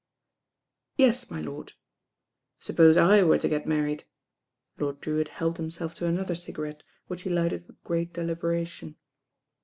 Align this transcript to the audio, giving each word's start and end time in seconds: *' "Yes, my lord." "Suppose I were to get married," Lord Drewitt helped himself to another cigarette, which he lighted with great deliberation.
*' 0.53 0.65
"Yes, 0.97 1.29
my 1.29 1.41
lord." 1.43 1.73
"Suppose 2.57 2.97
I 2.97 3.21
were 3.21 3.37
to 3.37 3.47
get 3.47 3.67
married," 3.67 4.05
Lord 4.79 4.99
Drewitt 4.99 5.27
helped 5.27 5.57
himself 5.57 5.93
to 5.97 6.07
another 6.07 6.33
cigarette, 6.33 6.81
which 7.05 7.21
he 7.21 7.29
lighted 7.29 7.67
with 7.67 7.83
great 7.83 8.11
deliberation. 8.11 8.95